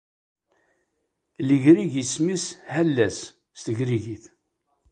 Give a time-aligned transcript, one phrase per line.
[1.47, 3.17] Legrig isem-nnes Hellas
[3.57, 4.23] s tegrigit.